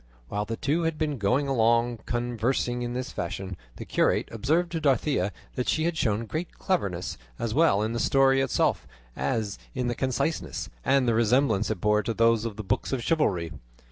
While 0.29 0.45
the 0.45 0.57
two 0.57 0.81
had 0.81 0.97
been 0.97 1.19
going 1.19 1.47
along 1.47 1.99
conversing 2.07 2.81
in 2.81 2.95
this 2.95 3.11
fashion, 3.11 3.55
the 3.75 3.85
curate 3.85 4.29
observed 4.31 4.71
to 4.71 4.81
Dorothea 4.81 5.31
that 5.53 5.69
she 5.69 5.83
had 5.83 5.95
shown 5.95 6.25
great 6.25 6.57
cleverness, 6.57 7.19
as 7.37 7.53
well 7.53 7.83
in 7.83 7.91
the 7.93 7.99
story 7.99 8.41
itself 8.41 8.87
as 9.15 9.59
in 9.75 9.87
its 9.91 9.99
conciseness, 9.99 10.71
and 10.83 11.07
the 11.07 11.13
resemblance 11.13 11.69
it 11.69 11.79
bore 11.81 12.01
to 12.01 12.15
those 12.15 12.45
of 12.45 12.55
the 12.55 12.63
books 12.63 12.91
of 12.91 13.03
chivalry. 13.03 13.51